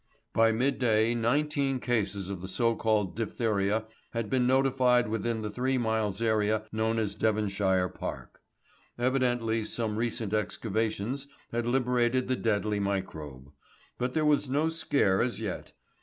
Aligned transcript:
By 0.33 0.51
midday 0.51 1.13
nineteen 1.13 1.79
cases 1.79 2.27
of 2.31 2.41
the 2.41 2.47
so 2.47 2.73
called 2.75 3.15
diphtheria 3.15 3.85
had 4.13 4.31
been 4.31 4.47
notified 4.47 5.07
within 5.07 5.43
the 5.43 5.49
three 5.51 5.77
miles 5.77 6.23
area 6.23 6.63
known 6.71 6.97
as 6.97 7.13
Devonshire 7.13 7.87
Park. 7.87 8.41
Evidently 8.97 9.63
some 9.63 9.97
recent 9.99 10.33
excavations 10.33 11.27
had 11.51 11.67
liberated 11.67 12.27
the 12.27 12.35
deadly 12.35 12.79
microbe. 12.79 13.51
But 13.99 14.15
there 14.15 14.25
was 14.25 14.49
no 14.49 14.69
scare 14.69 15.21
as 15.21 15.39
yet. 15.39 15.73